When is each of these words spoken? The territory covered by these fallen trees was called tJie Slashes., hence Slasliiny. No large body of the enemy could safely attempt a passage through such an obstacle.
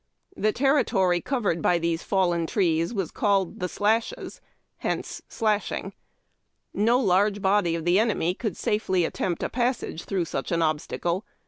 The 0.35 0.51
territory 0.51 1.21
covered 1.21 1.61
by 1.61 1.77
these 1.77 2.01
fallen 2.01 2.47
trees 2.47 2.91
was 2.91 3.11
called 3.11 3.59
tJie 3.59 3.69
Slashes., 3.69 4.41
hence 4.77 5.21
Slasliiny. 5.29 5.93
No 6.73 6.99
large 6.99 7.39
body 7.39 7.75
of 7.75 7.85
the 7.85 7.99
enemy 7.99 8.33
could 8.33 8.57
safely 8.57 9.05
attempt 9.05 9.43
a 9.43 9.47
passage 9.49 10.05
through 10.05 10.25
such 10.25 10.51
an 10.51 10.63
obstacle. 10.63 11.23